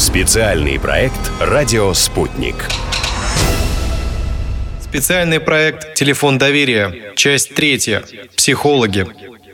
[0.00, 2.54] Специальный проект «Радио Спутник».
[4.80, 7.12] Специальный проект «Телефон доверия».
[7.16, 8.00] Часть третья.
[8.34, 9.04] Психологи.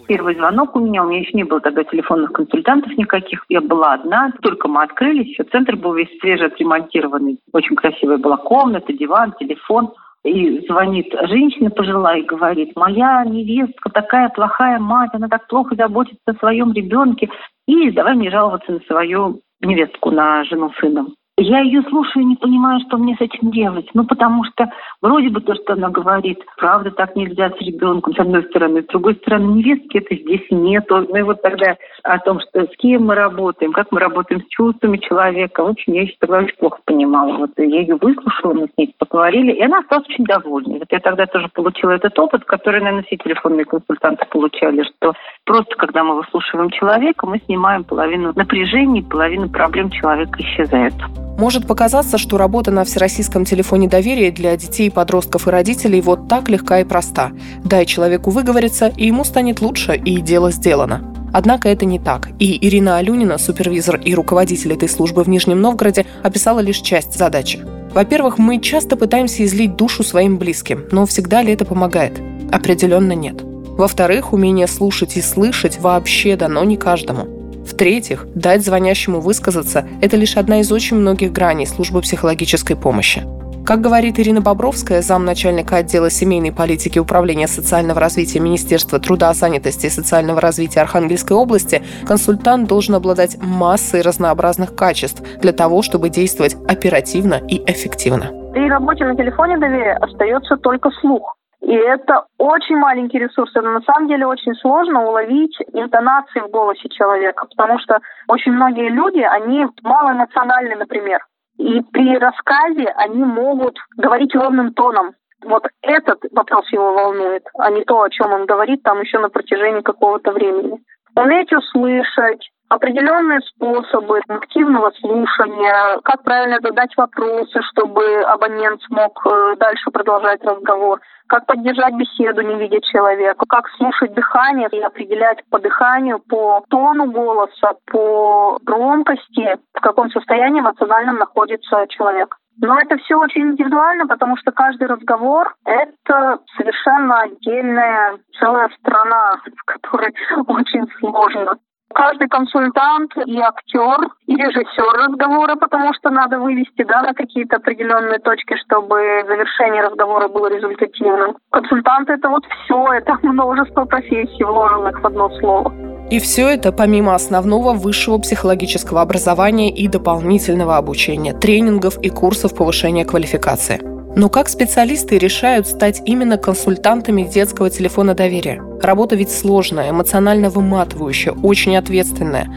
[0.07, 3.45] Первый звонок у меня, у меня еще не было тогда телефонных консультантов никаких.
[3.49, 7.41] Я была одна, только мы открылись, еще центр был весь свеже отремонтированный.
[7.53, 9.95] Очень красивая была комната, диван, телефон.
[10.23, 16.23] И звонит женщина пожилая и говорит, моя невестка такая плохая мать, она так плохо заботится
[16.27, 17.31] о своем ребенке.
[17.67, 21.07] И давай мне жаловаться на свою невестку, на жену сына.
[21.39, 23.87] Я ее слушаю, не понимаю, что мне с этим делать.
[23.93, 24.71] Ну, потому что
[25.03, 28.83] вроде бы то, что она говорит, правда, так нельзя с ребенком, с одной стороны.
[28.83, 31.07] С другой стороны, невестки это здесь нету.
[31.07, 34.49] Ну и вот тогда о том, что с кем мы работаем, как мы работаем с
[34.49, 35.63] чувствами человека.
[35.63, 37.37] В я еще тогда очень плохо понимала.
[37.37, 40.79] Вот я ее выслушала, мы с ней поговорили, и она осталась очень довольна.
[40.79, 45.13] Вот я тогда тоже получила этот опыт, который, наверное, все телефонные консультанты получали, что
[45.47, 50.93] просто когда мы выслушиваем человека, мы снимаем половину напряжений, половину проблем человека исчезает.
[51.39, 56.49] Может показаться, что работа на всероссийском телефоне доверия для детей, подростков и родителей вот так
[56.49, 57.31] легка и проста.
[57.65, 61.03] Дай человеку выговориться, и ему станет лучше, и дело сделано.
[61.33, 66.07] Однако это не так, и Ирина Алюнина, супервизор и руководитель этой службы в Нижнем Новгороде,
[66.23, 67.61] описала лишь часть задачи.
[67.93, 72.21] Во-первых, мы часто пытаемся излить душу своим близким, но всегда ли это помогает?
[72.51, 73.46] Определенно нет.
[73.77, 77.27] Во-вторых, умение слушать и слышать вообще дано не каждому.
[77.67, 83.23] В-третьих, дать звонящему высказаться– это лишь одна из очень многих граней службы психологической помощи.
[83.67, 89.91] Как говорит Ирина Бобровская, замначальника отдела семейной политики Управления социального развития Министерства труда, занятости и
[89.91, 97.41] социального развития Архангельской области, консультант должен обладать массой разнообразных качеств для того, чтобы действовать оперативно
[97.49, 98.31] и эффективно.
[98.53, 101.37] При работе на телефоне доверия остается только слух.
[101.63, 103.51] И это очень маленький ресурс.
[103.55, 107.99] Это на самом деле очень сложно уловить интонации в голосе человека, потому что
[108.29, 111.21] очень многие люди, они малоэмоциональны, например.
[111.59, 115.15] И при рассказе они могут говорить ровным тоном.
[115.45, 119.29] Вот этот вопрос его волнует, а не то, о чем он говорит там еще на
[119.29, 120.79] протяжении какого-то времени.
[121.15, 129.91] Уметь услышать, определенные способы активного слушания, как правильно задать вопросы, чтобы абонент смог э, дальше
[129.91, 136.19] продолжать разговор, как поддержать беседу, не видя человека, как слушать дыхание и определять по дыханию,
[136.19, 142.37] по тону голоса, по громкости, в каком состоянии эмоциональном находится человек.
[142.59, 149.65] Но это все очень индивидуально, потому что каждый разговор— это совершенно отдельная целая страна, в
[149.65, 150.15] которой
[150.47, 151.59] очень сложно
[151.97, 158.19] каждый консультант и актер, и режиссер разговора, потому что надо вывести да, на какие-то определенные
[158.19, 161.37] точки, чтобы завершение разговора было результативным.
[161.51, 165.73] Консультант— это вот все, это множество профессий, вложенных в одно слово.
[166.11, 173.05] И все это помимо основного высшего психологического образования и дополнительного обучения, тренингов и курсов повышения
[173.05, 173.96] квалификации.
[174.17, 178.63] Но как специалисты решают стать именно консультантами детского телефона доверия?
[178.81, 182.49] Работа ведь сложная, эмоционально выматывающая, очень ответственная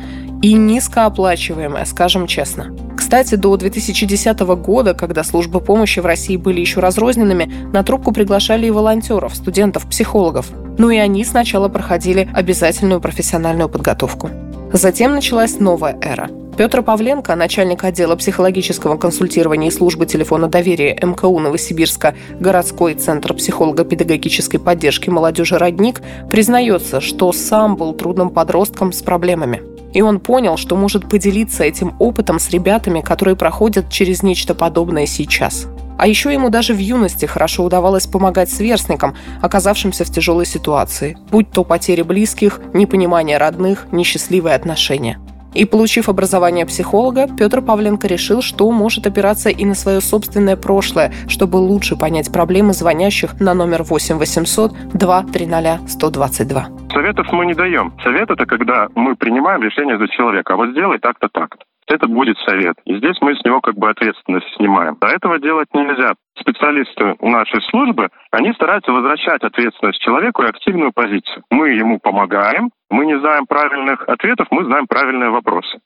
[0.41, 2.73] и низкооплачиваемая, скажем честно.
[2.99, 8.67] Кстати, до 2010 года, когда службы помощи в России были еще разрозненными, на трубку приглашали
[8.67, 10.47] и волонтеров, студентов, психологов.
[10.77, 14.29] Ну и они сначала проходили обязательную профессиональную подготовку.
[14.73, 16.29] Затем началась новая эра.
[16.57, 24.59] Петр Павленко, начальник отдела психологического консультирования и службы телефона доверия МКУ Новосибирска, городской центр психолого-педагогической
[24.59, 29.68] поддержки молодежи «Родник», признается, что сам был трудным подростком с проблемами.
[29.93, 35.05] И он понял, что может поделиться этим опытом с ребятами, которые проходят через нечто подобное
[35.05, 35.67] сейчас.
[35.97, 41.51] А еще ему даже в юности хорошо удавалось помогать сверстникам, оказавшимся в тяжелой ситуации, будь
[41.51, 45.19] то потери близких, непонимание родных, несчастливые отношения.
[45.53, 51.11] И получив образование психолога, Петр Павленко решил, что может опираться и на свое собственное прошлое,
[51.27, 56.78] чтобы лучше понять проблемы звонящих на номер 8 800 230 122.
[56.91, 57.93] Советов мы не даем.
[58.03, 60.53] Совет– это когда мы принимаем решение за человека.
[60.53, 62.75] А вот сделай так-то, так-то это будет совет.
[62.85, 64.97] И здесь мы с него как бы ответственность снимаем.
[65.01, 66.13] А этого делать нельзя.
[66.39, 71.43] Специалисты нашей службы, они стараются возвращать ответственность человеку и активную позицию.
[71.49, 75.79] Мы ему помогаем, мы не знаем правильных ответов, мы знаем правильные вопросы.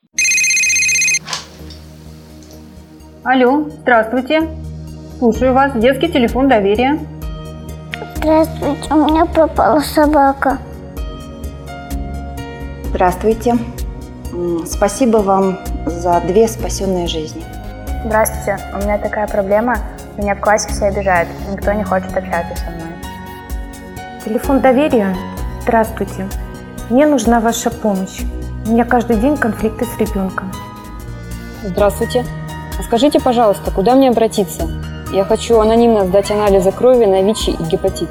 [3.25, 4.41] Алло, здравствуйте.
[5.19, 5.73] Слушаю вас.
[5.79, 6.99] Детский телефон доверия.
[8.15, 10.59] Здравствуйте, у меня пропала собака.
[12.94, 13.57] Здравствуйте.
[14.68, 15.57] Спасибо вам
[15.88, 17.44] за две спасенные жизни.
[18.06, 19.78] Здравствуйте, у меня такая проблема.
[20.16, 21.28] Меня в классе все обижают.
[21.51, 24.22] Никто не хочет общаться со мной.
[24.24, 25.18] Телефон доверия?
[25.63, 26.28] Здравствуйте.
[26.92, 28.22] Мне нужна ваша помощь.
[28.68, 30.51] У меня каждый день конфликты с ребенком.
[31.63, 32.24] Здравствуйте.
[32.78, 34.69] А скажите, пожалуйста, куда мне обратиться?
[35.12, 38.10] Я хочу анонимно сдать анализы крови на ВИЧ и гепатит.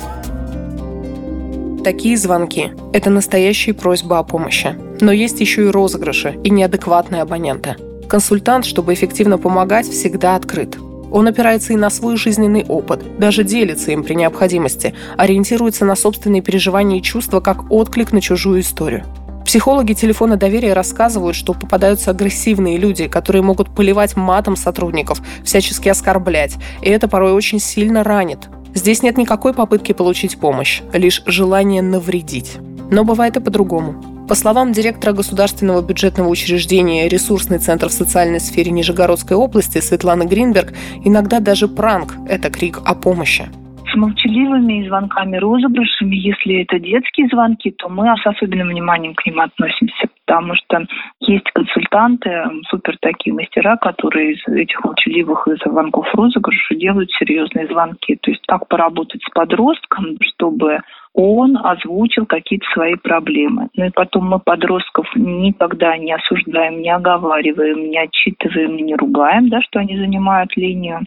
[1.84, 4.76] Такие звонки– это настоящие просьбы о помощи.
[5.00, 7.75] Но есть еще и розыгрыши и неадекватные абоненты.
[8.08, 10.76] Консультант, чтобы эффективно помогать, всегда открыт.
[11.11, 16.40] Он опирается и на свой жизненный опыт, даже делится им при необходимости, ориентируется на собственные
[16.40, 19.05] переживания и чувства как отклик на чужую историю.
[19.44, 26.55] Психологи телефона доверия рассказывают, что попадаются агрессивные люди, которые могут поливать матом сотрудников, всячески оскорблять,
[26.81, 28.49] и это порой очень сильно ранит.
[28.74, 32.58] Здесь нет никакой попытки получить помощь, лишь желание навредить.
[32.90, 34.26] Но бывает и по-другому.
[34.28, 40.72] По словам директора государственного бюджетного учреждения «Ресурсный центр в социальной сфере Нижегородской области» Светланы Гринберг,
[41.04, 43.50] иногда даже пранк– это крик о помощи
[43.92, 46.16] с молчаливыми звонками, розыгрышами.
[46.16, 50.86] Если это детские звонки, то мы с особенным вниманием к ним относимся, потому что
[51.20, 58.16] есть консультанты, супер такие мастера, которые из этих молчаливых звонков розыгрыша делают серьезные звонки.
[58.22, 60.80] То есть как поработать с подростком, чтобы
[61.14, 63.68] он озвучил какие-то свои проблемы.
[63.76, 69.60] Ну и потом мы подростков никогда не осуждаем, не оговариваем, не отчитываем, не ругаем, да,
[69.60, 71.00] что они занимают линию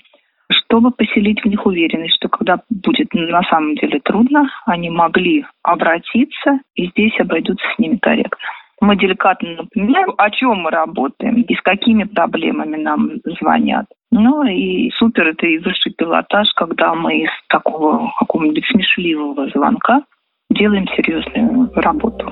[0.75, 6.59] чтобы поселить в них уверенность, что когда будет на самом деле трудно, они могли обратиться,
[6.75, 8.37] и здесь обойдутся с ними корректно.
[8.81, 13.85] Мы деликатно напоминаем, о чем мы работаем и с какими проблемами нам звонят.
[14.11, 20.01] Ну и супер это и высший пилотаж, когда мы из такого какого-нибудь смешливого звонка
[20.49, 22.27] делаем серьезную работу.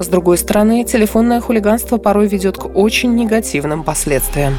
[0.00, 4.54] С другой стороны, телефонное хулиганство порой ведет к очень негативным последствиям.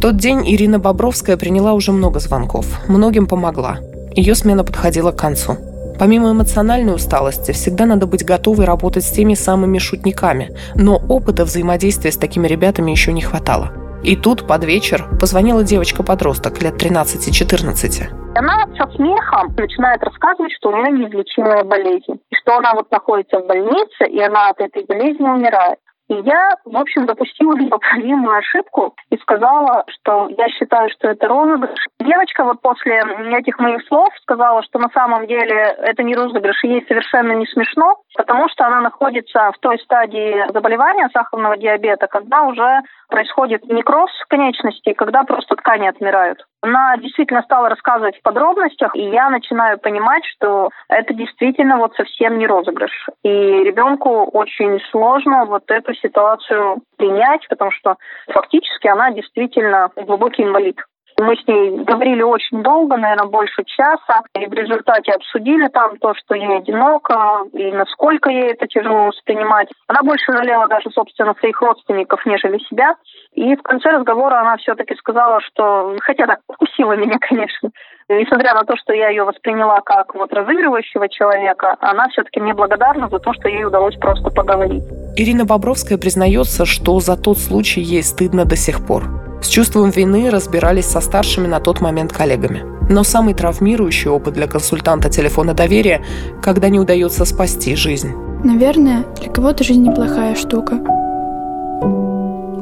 [0.00, 2.64] Тот день Ирина Бобровская приняла уже много звонков.
[2.88, 3.80] Многим помогла.
[4.12, 5.58] Ее смена подходила к концу.
[5.98, 12.12] Помимо эмоциональной усталости, всегда надо быть готовой работать с теми самыми шутниками, но опыта взаимодействия
[12.12, 13.72] с такими ребятами еще не хватало.
[14.02, 18.08] И тут под вечер позвонила девочка-подросток лет 13-14.
[18.36, 23.38] Она со смехом начинает рассказывать, что у нее неизлечимая болезнь, и что она вот находится
[23.38, 25.79] в больнице, и она от этой болезни умирает.
[26.10, 31.78] И я, в общем, допустила непоправимую ошибку и сказала, что я считаю, что это розыгрыш.
[32.00, 33.00] Девочка вот после
[33.38, 37.46] этих моих слов сказала, что на самом деле это не розыгрыш, и ей совершенно не
[37.46, 44.10] смешно, потому что она находится в той стадии заболевания сахарного диабета, когда уже происходит некроз
[44.28, 46.44] конечностей, когда просто ткани отмирают.
[46.62, 52.38] Она действительно стала рассказывать в подробностях, и я начинаю понимать, что это действительно вот совсем
[52.38, 53.08] не розыгрыш.
[53.22, 57.96] И ребенку очень сложно вот эту ситуацию принять, потому что
[58.28, 60.76] фактически она действительно глубокий инвалид.
[61.20, 66.14] Мы с ней говорили очень долго, наверное, больше часа, и в результате обсудили там то,
[66.14, 69.68] что ей одиноко, и насколько ей это тяжело воспринимать.
[69.86, 72.94] Она больше жалела даже, собственно, своих родственников, нежели себя.
[73.34, 77.68] И в конце разговора она все-таки сказала, что, хотя так, укусила меня, конечно,
[78.08, 83.10] несмотря на то, что я ее восприняла как вот разыгрывающего человека, она все-таки мне благодарна
[83.10, 84.84] за то, что ей удалось просто поговорить.
[85.18, 89.29] Ирина Бобровская признается, что за тот случай ей стыдно до сих пор.
[89.42, 92.64] С чувством вины разбирались со старшими на тот момент коллегами.
[92.90, 96.04] Но самый травмирующий опыт для консультанта телефона доверия,
[96.42, 98.12] когда не удается спасти жизнь.
[98.44, 100.78] Наверное, для кого-то жизнь неплохая штука.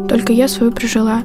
[0.09, 1.23] Только я свою прожила.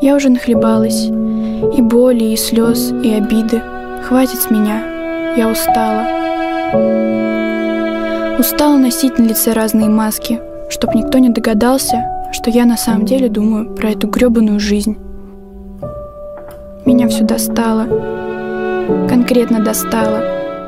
[0.00, 1.04] Я уже нахлебалась.
[1.04, 3.62] И боли, и слез, и обиды.
[4.08, 5.34] Хватит с меня.
[5.36, 6.22] Я устала.
[8.38, 13.28] Устала носить на лице разные маски, чтоб никто не догадался, что я на самом деле
[13.28, 14.96] думаю про эту гребаную жизнь.
[16.86, 17.86] Меня все достало.
[19.08, 20.20] Конкретно достало.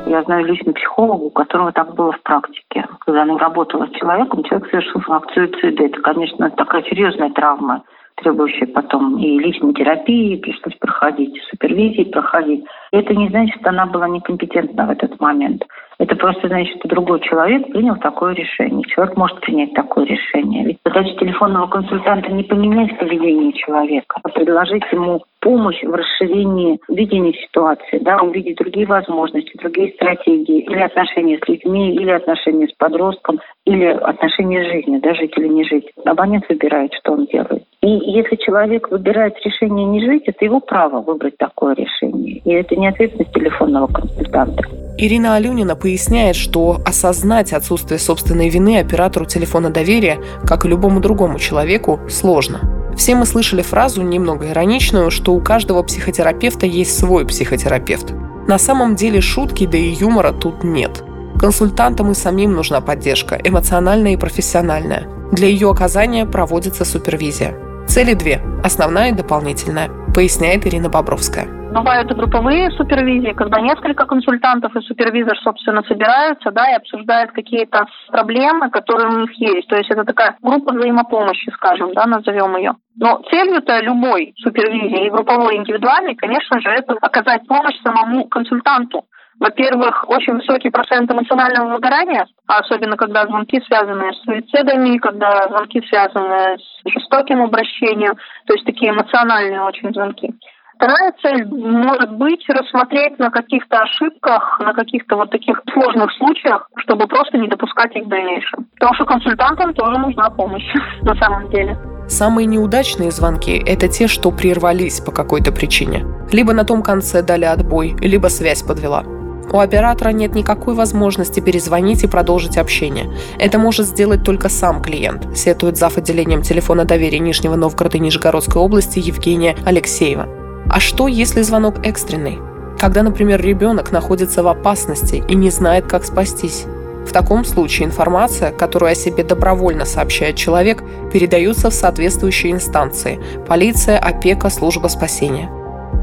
[0.05, 2.85] Я знаю лично психолога, у которого так было в практике.
[3.05, 5.83] Когда она работала с человеком, человек совершил акт суицида.
[5.83, 7.83] Это, конечно, такая серьезная травма,
[8.15, 12.63] требующая потом и личной терапии, пришлось проходить, супервизии проходить.
[12.91, 15.63] И это не значит, что она была некомпетентна в этот момент.
[15.97, 18.83] Это просто значит, что другой человек принял такое решение.
[18.87, 20.65] Человек может принять такое решение.
[20.65, 27.33] Ведь задача телефонного консультанта не поменять поведение человека, а предложить ему помощь в расширении видения
[27.33, 33.39] ситуации, да, увидеть другие возможности, другие стратегии, или отношения с людьми, или отношения с подростком,
[33.65, 35.91] или отношения с жизнью, да, жить или не жить.
[36.03, 37.63] Абонент выбирает, что он делает.
[37.85, 42.41] И если человек выбирает решение не жить, это его право выбрать такое решение.
[42.43, 44.63] И это не ответственность телефонного консультанта.
[44.97, 51.37] Ирина Алюнина поясняет, что осознать отсутствие собственной вины оператору телефона доверия, как и любому другому
[51.37, 52.61] человеку, сложно.
[52.97, 58.13] Все мы слышали фразу, немного ироничную, что у каждого психотерапевта есть свой психотерапевт.
[58.47, 61.03] На самом деле шутки, да и юмора тут нет.
[61.39, 65.03] Консультантам и самим нужна поддержка, эмоциональная и профессиональная.
[65.31, 67.64] Для ее оказания проводится супервизия.
[67.87, 71.47] Цели две– основная и дополнительная, поясняет Ирина Бобровская.
[71.71, 77.85] Бывают и групповые супервизии, когда несколько консультантов и супервизор, собственно, собираются да, и обсуждают какие-то
[78.11, 79.67] проблемы, которые у них есть.
[79.67, 82.75] То есть это такая группа взаимопомощи, скажем, да, назовем ее.
[82.97, 89.05] Но целью-то любой супервизии, и групповой, и индивидуальной, конечно же, это оказать помощь самому консультанту.
[89.39, 96.57] Во-первых, очень высокий процент эмоционального выгорания, особенно когда звонки связаны с суицидами, когда звонки связаны
[96.57, 98.15] с жестоким обращением,
[98.47, 100.33] то есть такие эмоциональные очень звонки.
[100.75, 107.07] Вторая цель может быть рассмотреть на каких-то ошибках, на каких-то вот таких сложных случаях, чтобы
[107.07, 108.67] просто не допускать их в дальнейшем.
[108.73, 111.77] Потому что консультантам тоже нужна помощь на самом деле.
[112.07, 116.05] Самые неудачные звонки– это те, что прервались по какой-то причине.
[116.31, 119.14] Либо на том конце дали отбой, либо связь подвела.
[119.51, 123.11] У оператора нет никакой возможности перезвонить и продолжить общение.
[123.39, 125.97] Это может сделать только сам клиент, сетует зав.
[125.97, 130.27] отделением телефона доверия Нижнего Новгорода и Нижегородской области Евгения Алексеева.
[130.69, 132.39] А что, если звонок экстренный?
[132.79, 136.65] Когда, например, ребенок находится в опасности и не знает, как спастись.
[137.07, 140.83] В таком случае информация, которую о себе добровольно сообщает человек,
[141.13, 145.49] передается в соответствующие инстанции– полиция, опека, служба спасения.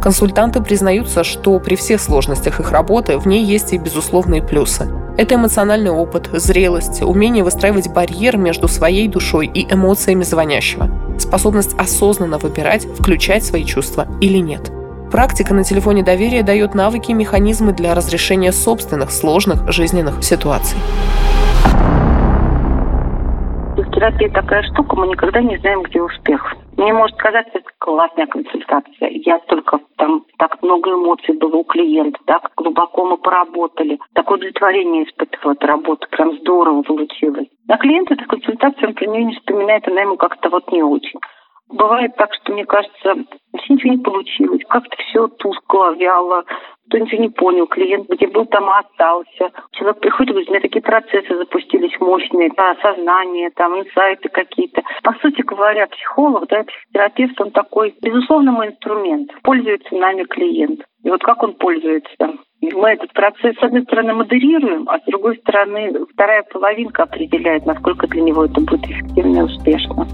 [0.02, 4.88] Консультанты признаются, что при всех сложностях их работы в ней есть и безусловные плюсы.
[5.16, 12.38] Это эмоциональный опыт, зрелость, умение выстраивать барьер между своей душой и эмоциями звонящего– способность осознанно
[12.38, 14.72] выбирать, включать свои чувства или нет.
[15.12, 20.78] Практика на телефоне доверия дает навыки и механизмы для разрешения собственных сложных жизненных ситуаций.
[24.02, 26.56] Терапия такая штука, мы никогда не знаем, где успех.
[26.76, 29.10] Мне может казаться, это классная консультация.
[29.10, 34.00] Я только там так много эмоций было у клиента, так глубоко мы поработали.
[34.12, 37.46] Такое удовлетворение испытывала эта работа, прям здорово получилось.
[37.68, 41.20] А клиент этой консультации, он про нее не вспоминает, она ему как-то вот не очень.
[41.68, 43.14] Бывает так, что, мне кажется,
[43.52, 44.62] вообще ничего не получилось.
[44.68, 46.42] Как-то все тускло, вяло,
[46.92, 49.50] кто ничего не понял, клиент где был, там и остался.
[49.70, 54.82] Человек приходит и говорит, у меня такие процессы запустились мощные, да, сознание, там, инсайты какие-то.
[55.02, 59.30] По сути говоря, психолог, да, психотерапевт, он такой, безусловно, мой инструмент.
[59.42, 60.82] Пользуется нами клиент.
[61.02, 62.34] И вот как он пользуется?
[62.60, 68.06] Мы этот процесс, с одной стороны, модерируем, а с другой стороны, вторая половинка определяет, насколько
[68.06, 70.06] для него это будет эффективно и успешно.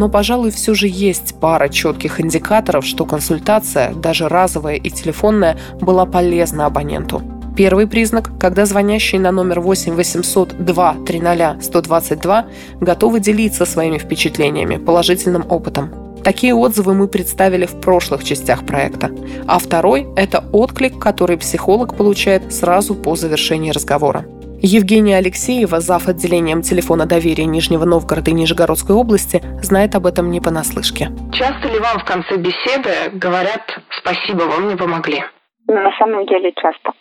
[0.00, 6.06] Но, пожалуй, все же есть пара четких индикаторов, что консультация, даже разовая и телефонная, была
[6.06, 7.20] полезна абоненту.
[7.54, 12.46] Первый признак, когда звонящие на номер 8 800 2 300 122
[12.80, 15.90] готовы делиться своими впечатлениями, положительным опытом.
[16.24, 19.10] Такие отзывы мы представили в прошлых частях проекта.
[19.46, 24.24] А второй– это отклик, который психолог получает сразу по завершении разговора.
[24.62, 26.08] Евгения Алексеева, зав.
[26.08, 31.08] отделением телефона доверия Нижнего Новгорода и Нижегородской области, знает об этом не понаслышке.
[31.32, 33.62] Часто ли вам в конце беседы говорят
[34.00, 35.24] «спасибо, вы мне помогли»?
[35.66, 36.92] Ну, на самом деле часто.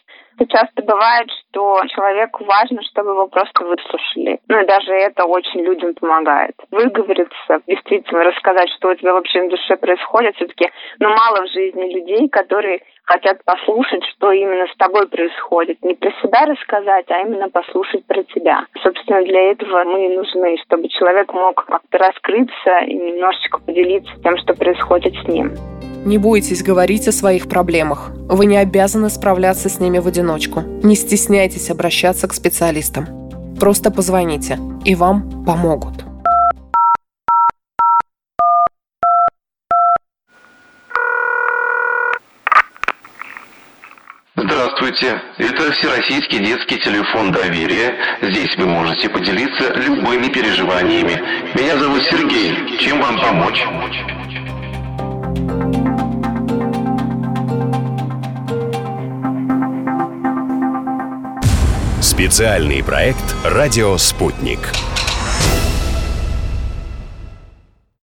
[0.48, 4.40] Часто бывает, что человеку важно, чтобы его просто выслушали.
[4.48, 6.56] Ну и даже это очень людям помогает.
[6.72, 10.36] Выговориться, действительно рассказать, что у тебя вообще на душе происходит.
[10.36, 15.84] Все-таки ну, мало в жизни людей, которые хотят послушать, что именно с тобой происходит.
[15.84, 18.66] Не про себя рассказать, а именно послушать про тебя.
[18.84, 24.38] Собственно, для этого мы и нужны, чтобы человек мог как-то раскрыться и немножечко поделиться тем,
[24.38, 25.79] что происходит с ним.
[26.06, 28.12] Не бойтесь говорить о своих проблемах.
[28.30, 30.62] Вы не обязаны справляться с ними в одиночку.
[30.82, 33.08] Не стесняйтесь обращаться к специалистам.
[33.60, 36.06] Просто позвоните, и вам помогут.
[44.38, 47.94] Здравствуйте, это Всероссийский детский телефон доверия.
[48.22, 51.22] Здесь вы можете поделиться любыми переживаниями.
[51.56, 52.78] Меня зовут Сергей.
[52.80, 53.62] Чем вам помочь?
[62.20, 64.60] Специальный проект «Радио Спутник».